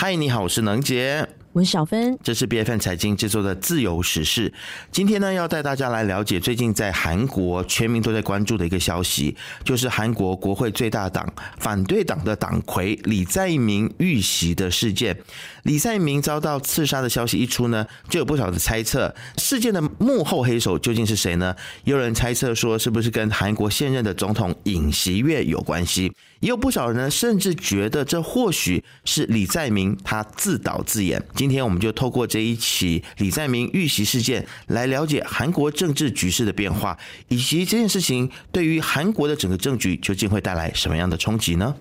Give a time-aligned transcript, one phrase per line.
[0.00, 1.28] 嗨，你好，我是能杰。
[1.52, 4.52] 我是小芬，这是 B F N 财经制作的自由时事。
[4.92, 15.18] 今天呢，要带大家来了解最近在韩国全民都在关注的一个消息，就是韩国国会最大党反对党的党魁李在明遇袭的事件。
[15.68, 21.54] 李在明遭到刺杀的消息一出呢，就有不少的猜测，事件的幕后黑手究竟是谁呢？
[21.84, 26.10] 有人猜测说，是不是跟韩国现任的总统尹锡悦有关系？
[26.40, 31.22] 也有不少人呢，甚至觉得这或许是李在明他自导自演。
[31.34, 36.96] 今天我们就透过这一起李在明遇袭事件，来了解韩国政治局势的变化，
[37.28, 41.74] 以及这件事情对于韩国的整个政局究竟会带来什么样的冲击呢？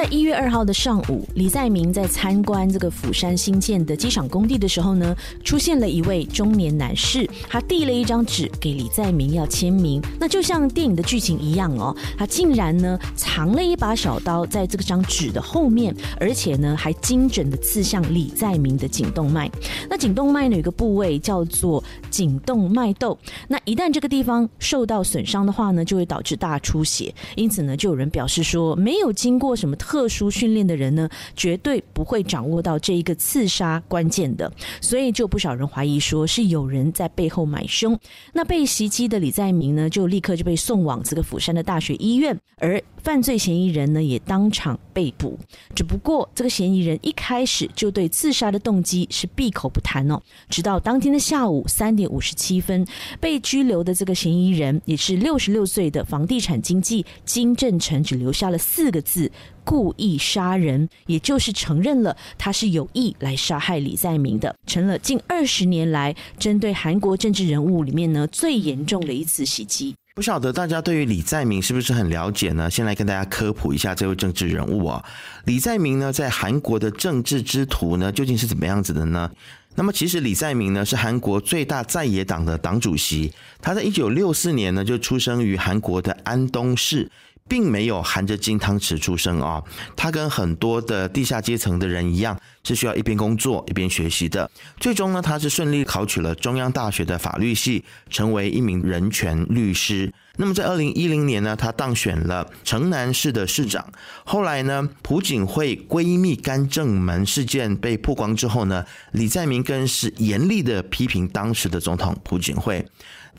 [0.00, 5.14] 在一月二号的上午，李在明在参观这个釜山新建的机场工地的时候呢，
[5.44, 10.00] 出现了一位中年男士，他递了一张纸给李在明要签名。
[10.18, 19.50] 那就像电影的剧情一样哦，他竟然呢藏了一把小刀在这个张纸的后面，而且呢还精准的刺向李在明的颈动脉。
[19.90, 27.14] 那颈动脉呢有个部位叫做颈动脉窦，那一旦这个地方受到损伤的话呢，就会导致大出血。
[27.36, 29.76] 因此呢，就有人表示说，没有经过什么。
[29.89, 34.48] 特特殊训练的人呢，绝对不会掌握到这一个刺杀关键的，
[34.80, 37.98] 所以就不少人怀疑说是有人在背后买凶。
[38.32, 45.36] 那被袭击的李在明呢，就立刻就被送往这个釜山的大学医院，而犯罪嫌疑人呢也当场被捕。
[45.74, 52.86] 只不过这个嫌疑人一开始就对自杀的动机是闭口不谈哦，直到当天的下午三点五十七分，
[53.18, 59.28] 被拘留的这个嫌疑人也是六十六岁的房地产经纪金正成，只留下了四个字。
[59.70, 69.94] 故意杀人，也就是承认了他是有意来杀害李在明的，成了近二十年来针对韩国政治人物里面呢最严重的一次袭击。
[70.16, 72.68] 不晓得大家对于李在明是不是很了解呢？
[72.68, 75.04] 先来跟大家科普一下这位政治人物啊。
[75.44, 79.30] 李在明呢，在韩国的政治之途呢，究竟是怎么样子的呢？
[79.76, 83.32] 那么，其实李在明呢是韩国最大在野党的党主席，
[83.62, 87.08] 他在一九六四年呢就出生于韩国的安东市。
[87.50, 89.60] 并没有含着金汤匙出生啊，
[89.96, 94.48] 他跟很多的地下阶层的人一样，是需要一边工作一边学习的。
[94.78, 100.12] 最终呢，他是顺利考取了中央大学的法律系，成为一名人权律师。
[100.36, 103.84] 那么在二零一零年呢，他当选了城南市的市长。
[104.24, 112.86] 后来呢，朴槿惠闺蜜干政门事件被曝光之后呢，李在明更是严厉的批评当时的总统朴槿惠。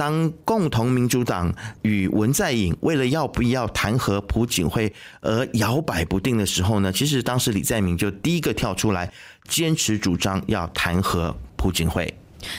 [0.01, 1.53] 当共同民主党
[1.83, 9.13] 与文在寅为了要不要弹劾朴槿惠而摇摆不定的时候呢，其实当时李在明就第一个跳出来，
[9.47, 12.11] 坚持主张要弹劾朴槿惠。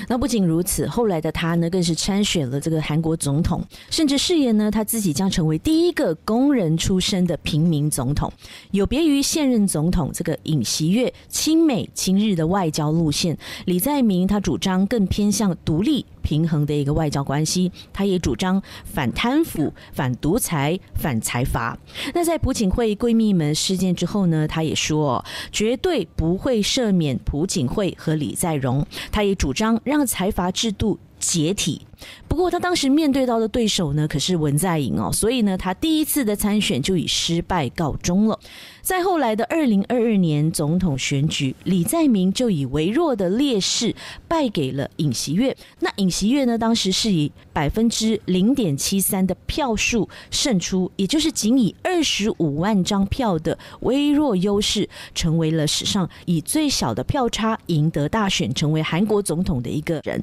[0.09, 3.61] 那不仅如此，后来的他呢，更是参选了这个韩国总统，
[3.91, 8.33] 甚至誓言呢，他自己将成为第一个工人出身的平民总统。
[8.71, 17.71] 有别于现任总统这个尹锡悦亲美亲日的外交路线，李在明他主张更偏向独立平衡的一个外交关系。
[17.93, 21.77] 他也主张反贪腐、反独裁、反财阀。
[22.15, 28.87] 那在朴槿惠闺蜜们事件之后呢，他也说绝对不会赦免朴槿惠和李在镕。
[29.11, 29.73] 他也主张。
[29.85, 31.87] 让财阀制度解体。
[32.29, 38.39] 不过他当时面对到的对手呢，可是文在寅哦，所以呢，他第一次的参选就以失败告终了。
[38.81, 43.95] 在后来的二零二二年总统选举，李在明就以微弱的劣势
[44.27, 45.57] 败给了尹锡悦。
[45.79, 60.21] 那尹锡悦呢，当时是以百分之零点七三的票数胜出，也就是仅以二十五万张票的微弱优势，成为了史上以最小的票差赢得大选，成为韩国总统的一个人。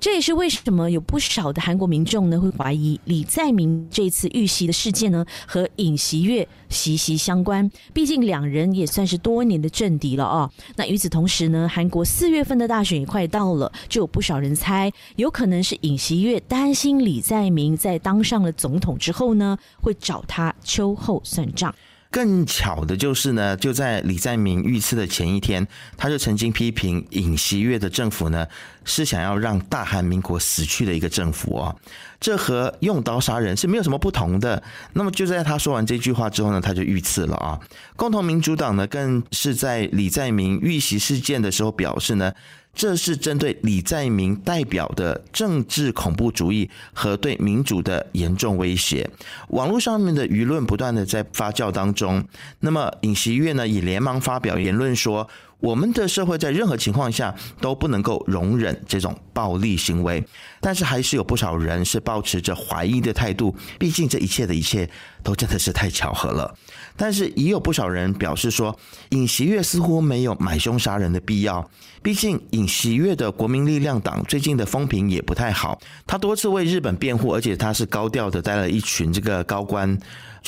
[0.00, 7.70] 这也是为什么有不少的韩国民众呢会怀疑李在明这次遇袭的事件呢和尹锡悦息息相关。
[7.92, 10.50] 毕竟两人也算是多年的政敌了啊。
[10.76, 21.74] 那与此同时呢，韩国四月份的大选也快到了，就有不少人猜，有可能是尹锡悦担心李在明在当上了总统之后呢，会找他秋后算账。
[22.10, 25.66] 更巧的就是呢，就在李在明遇刺的前一天，
[25.96, 28.46] 他就曾经批评尹锡悦的政府呢，
[28.84, 31.76] 是想要让大韩民国死去的一个政府哦。
[32.18, 34.62] 这和用刀杀人是没有什么不同的。
[34.92, 37.58] 那么就在他说完这句话之后呢，他就遇刺了啊。
[37.94, 42.32] 共同民主党呢，更是在李在明遇袭事件的时候表示呢。
[42.72, 49.08] 这是针对李在明代表的政治恐怖主义和对民主的严重威胁。
[49.48, 52.24] 网络上面的舆论不断的在发酵当中。
[52.60, 55.28] 那么尹锡悦呢也连忙发表言论说
[55.60, 60.24] ：“我们的社会在任何情况下都不能够容忍这种暴力行为，
[60.60, 63.54] 但是还是有不少人是保持着怀疑的态度。
[63.78, 64.88] 毕竟这一切的一切
[65.22, 66.54] 都真的是太巧合了。
[66.96, 68.78] 但是也有不少人表示说，
[69.10, 71.70] 尹锡悦似乎没有买凶杀人的必要。
[72.02, 79.98] 毕竟尹锡悦的国民力量党最近的风评也不太好，他多次为日本辩护，而且他是高调的带了一群这个高官。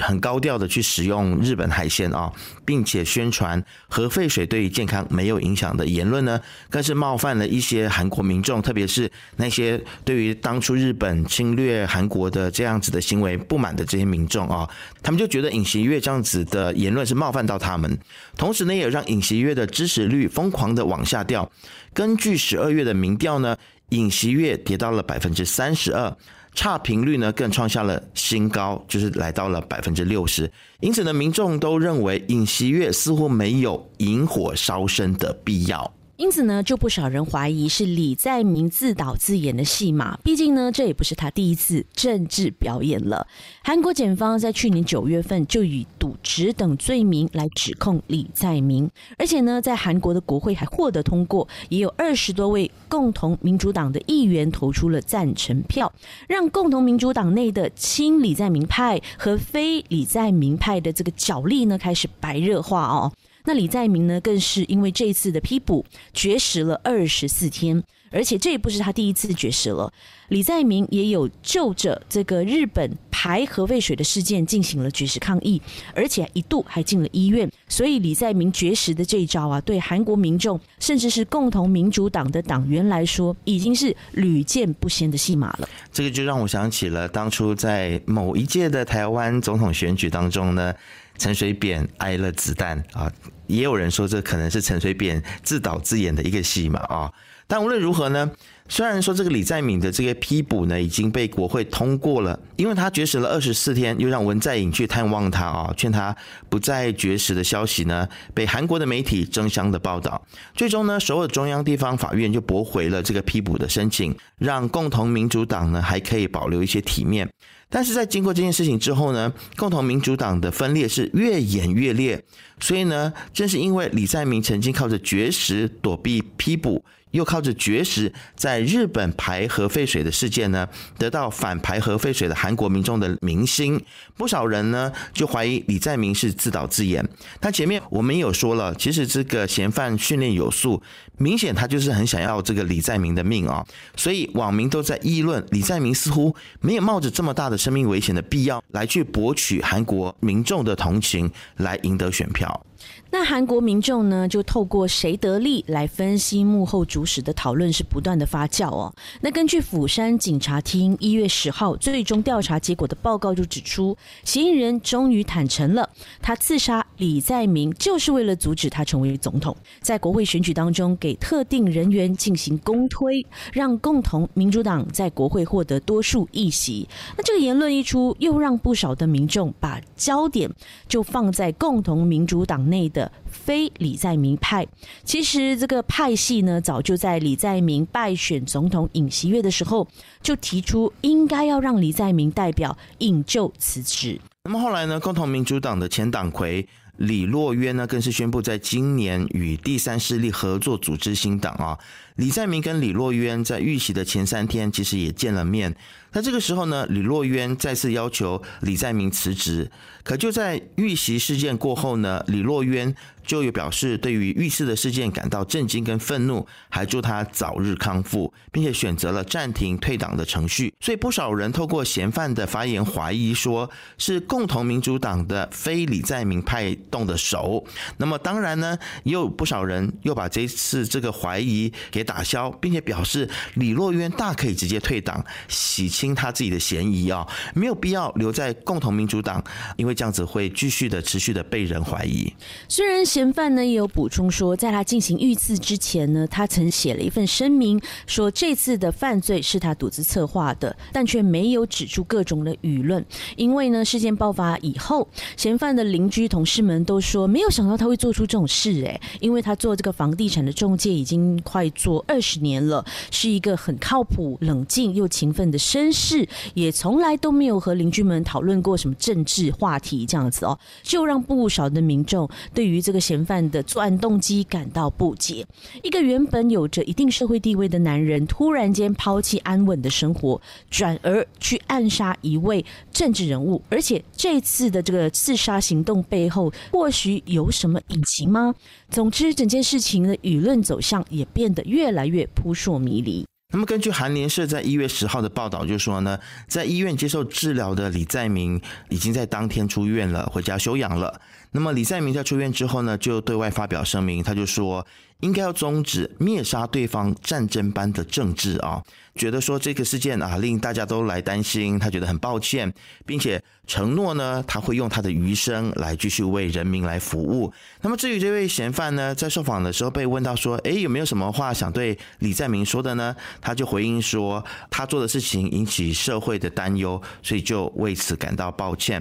[0.00, 2.32] 很高调的去使用日本海鲜啊，
[2.64, 6.40] 并且宣传核废水对于健康没有影响的言论呢，
[6.70, 14.68] 更是冒犯了一些韩国民众，特别是那些对于当初日本侵略韩国的这样子的行为不满的这些民众啊，
[15.02, 17.98] 他们就觉得尹锡悦这样子的言论是冒犯到他们，
[18.36, 21.50] 同时呢，也让尹锡悦的支持率疯狂的往下掉。
[21.92, 23.56] 根据十二月的民调呢，
[23.90, 26.16] 尹锡悦跌到了百分之三十二。
[26.54, 30.50] 差频率呢更创下了新高，就是来到了百分之六十。
[30.80, 35.92] 因此呢，民众都认为尹锡悦似乎没有引火烧身的必要。
[36.16, 40.16] 因此呢，就不少人怀疑是李在明自导自演的戏码。
[40.22, 43.26] 毕竟呢，这也不是他第一次政治表演了。
[43.64, 48.88] 韩国检方在去年九月份就以渎职等罪名来指控李在明，
[49.18, 55.92] 而且呢，在韩国的国会还获得通过，也有二十多位共同民主党的议员投出了赞成票，
[56.28, 63.10] 让共同民主党内的亲李在明派和非李在明派的这个角力呢，开始白热化哦。
[63.44, 69.92] 那李在明呢，更是因为这次的批捕绝食了二十四天，而且这也不是他第一次绝食了。
[70.28, 75.60] 李在明也有就着这个日本排核废水的事件进行了绝食抗议，
[75.94, 77.50] 而且一度还进了医院。
[77.68, 85.68] 所以李在明绝食的这一招啊，对韩国民众甚至是共同民主党的党员来说，已经是屡见不鲜的戏码了。
[85.92, 90.74] 这个就让我想起了当初在某一届的台湾总统选举当中呢。
[91.18, 93.12] 陈水扁挨了子弹啊，
[93.46, 97.12] 也有人说这可能是陈水扁自导自演的一个戏嘛啊。
[97.52, 98.30] 但无论如何呢，
[98.66, 106.16] 虽然说这个李在敏的这个批捕呢已经被国会通过了，因为他绝食了二十四天，又让文在寅去探望他啊，劝他
[106.48, 110.26] 不再绝食的消息呢，被韩国的媒体争相的报道。
[110.54, 117.28] 最终呢，首尔中央地方法院就驳回了这个批捕的申请，让共同民主党呢还可以保留一些体面。
[117.68, 122.22] 但是在经过这件事情之后呢，共同民主党的分裂是越演越烈，
[122.62, 126.82] 所以呢，正是因为李在明曾经靠着绝食躲避批捕。
[127.12, 130.66] 又靠着绝食在日本排核废水的事件呢，
[130.96, 133.78] 得到反排核废水的韩国民众的民心。
[134.16, 137.06] 不少人呢就怀疑李在明是自导自演。
[137.38, 140.82] 他前面我们有说了，其实这个嫌犯训练有素，
[141.18, 143.62] 明显他就是很想要这个李在明的命啊。
[143.94, 152.51] 所以网民都在议论，李在明似乎没有冒着这么大的生命危险的必要来去博取韩国民众的同情，来赢得选票。
[152.52, 152.71] out.
[153.10, 158.92] 那韩国民众呢，就透过谁得利来分析幕后主使的讨论是不断的发酵哦。
[159.20, 165.88] 那根据釜山警察厅一月十号最终调查结果的报告就指出，嫌疑人终于坦诚了，
[166.22, 176.88] 他刺杀李在明就是为了阻止他成为总统，在国会选举当中给特定人员进行公推，让共同民主党在国会获得多数议席。
[177.16, 180.50] 那这个言论一出，又让不少的民众把焦点
[180.88, 183.12] 就放在共同民主党内的。
[183.30, 184.64] 非李在明派，
[185.04, 189.88] 其实这个派系呢，早就在李在明败选总统尹锡悦的时候，
[190.22, 194.20] 就提出应该要让李在明代表引咎辞职。
[194.44, 196.68] 那么后来呢，共同民主党的前党魁
[196.98, 201.76] 李洛渊呢，更是宣布在今年与第三势力合作组织新党啊。
[202.16, 205.74] 李在明跟李洛渊在遇袭的前三天，其实也见了面。
[206.12, 209.70] 那这个时候呢，李洛渊再次要求李在明辞职。
[210.04, 212.92] 可就在遇袭事件过后呢，李洛渊
[213.24, 220.74] 就有表示对于遇刺的事件感到震惊跟愤怒，还祝他早日康复，并且选择了暂停退党的程序。
[220.80, 227.64] 所以不少人透过嫌犯的发言怀疑说是共同民主党的非李在明派动的手。
[227.98, 239.42] 那么当然呢，也有不少人又把这次这个怀疑给打消，并且表示李洛渊大可以直接退党，洗清他自己的嫌疑啊，没有必要留在共同民主党，
[239.76, 239.92] 因为。
[239.94, 242.32] 这样子会继续的、持续的被人怀疑。
[242.66, 253.04] 虽然嫌犯呢也有补充说，在他进行遇刺之前呢，他曾写了一份声明，说这次的犯罪是他独自策划的，但却没有指出各种的舆论。
[253.36, 255.06] 因为呢，事件爆发以后，
[255.36, 258.82] 嫌犯的邻居、同事们都说，没有想到他会做出这种事。
[258.86, 275.46] 哎，因为他做这个房地产的中介已经快做二十年了，是一个很靠谱、冷静又勤奋的绅是也从来都没有和邻居们讨论过什么政治话题，这样子哦，就让不少的民众对于这个嫌犯的作案动机感到不解。
[275.82, 288.54] 一个原本有着一定社会地位的男人，突然间抛弃安稳的生活，转而去暗杀一位政治人物，而且这次的这个刺杀行动背后，或许有什么隐情吗？
[288.88, 293.26] 总之，整件事情的舆论走向也变得越来越扑朔迷离。
[293.52, 296.18] 那么，根据韩联社在一月十号的报道，就说呢，
[296.48, 301.20] 在医院接受治疗的李在明已经在当天出院了，回家休养了。
[301.52, 304.84] 那么，李在明在出院之后呢，就对外发表声明，他就说。
[305.22, 308.82] 应该要终止灭杀对方战争般的政治啊！
[309.14, 312.74] 觉得说这个事件啊令大家都来担心，他觉得很抱歉，
[313.06, 317.52] 并且承诺呢他会用他的余生来继续为人民来服务。
[317.82, 323.14] 那么至于这位嫌犯呢，在受访的时候被问到说，诶，有没有什么话想对李在明说的呢？
[323.40, 329.00] 他就回应说，他做的事情引起社会的担忧，所以就为此感到抱歉。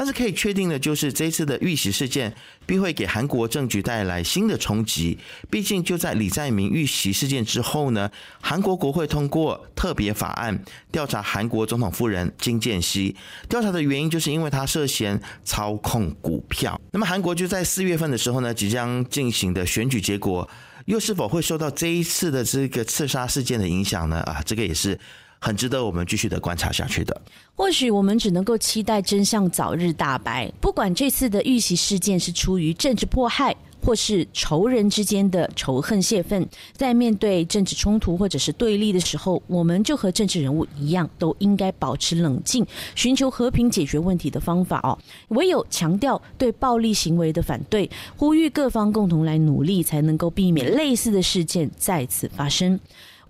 [0.00, 5.18] 但是可以确定的就是，这次的遇袭事件必会给韩国政局带来新的冲击。
[5.50, 10.58] 毕竟就在李在明遇袭事件之后呢，韩国国会通过特别法案
[10.90, 13.14] 调查韩国总统夫人金建熙。
[13.46, 16.80] 调查的原因就是因为他涉嫌操控股票。
[16.92, 20.48] 那么韩国就在四月份的时候呢，即将进行的选举结果，
[20.86, 24.20] 又是否会受到这一次的这个刺杀事件的影响呢？
[24.20, 24.98] 啊，这个也是。
[25.40, 27.20] 很值得我们继续的观察下去的。
[27.54, 30.50] 或许我们只能够期待真相早日大白。
[30.60, 44.98] 不管这次的遇袭事件是出于政治迫害，或是仇人之间的仇恨泄愤，在面对政治冲突或者是对立的时候，我们就和政治人物一样，都应该保持冷静，寻求和平解决问题的方法哦。
[45.28, 52.78] 唯有强调对暴力行为的反对，呼吁各方共同来努力，才能够避免类似的事件再次发生。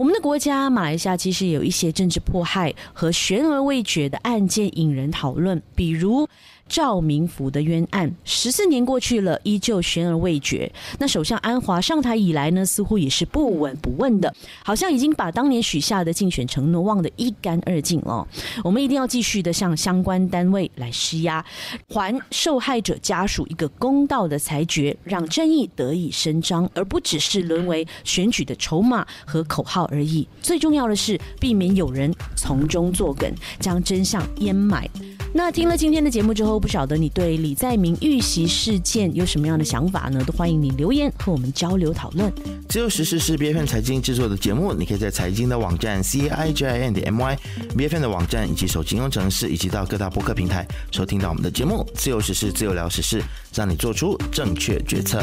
[0.00, 6.26] 我们的国家马来西亚其实有一些政治迫害和悬而未决的案件引人讨论，比如。
[6.70, 10.72] 赵明福的冤案十四年过去了，依旧悬而未决。
[11.00, 14.32] 那首相安华上台以来呢，似乎也是不闻不问的，
[14.64, 18.26] 好像已经把当年许下的竞选承诺忘得一干二净了。
[18.62, 21.44] 我们一定要继续的向相关单位来施压，
[21.88, 30.28] 还受害者家属一个公道的裁决，让正义得以伸张，而不只是沦为选举的筹码和口号而已。
[30.40, 34.88] 最重要的是，避免有人从中作梗，将真相掩埋。
[35.32, 40.22] 那听了今天的节目之后，不晓得你对李在明遇袭事件有什么样的想法呢？
[40.24, 42.32] 都欢迎你留言和我们交流讨论。
[42.68, 51.86] 自由时事是 B F N 财经制作的节目，你可以在财经的网站 C I J I N 点 M Y，B F N 的网站以及手机应用程式，以及到各大播客平台收听到我们的节目。
[51.94, 53.22] 自由时事，自由聊时事，
[53.54, 55.22] 让你做出正确决策。